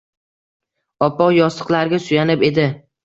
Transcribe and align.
Oppoq 1.07 1.29
yostiqlarga 1.35 2.01
suyanib 2.07 2.47
edi. 2.49 2.67